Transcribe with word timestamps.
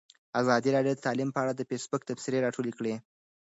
ازادي 0.41 0.69
راډیو 0.75 0.93
د 0.95 1.01
تعلیم 1.07 1.29
په 1.33 1.39
اړه 1.43 1.53
د 1.55 1.61
فیسبوک 1.69 2.01
تبصرې 2.09 2.43
راټولې 2.45 2.73
کړي. 2.77 2.93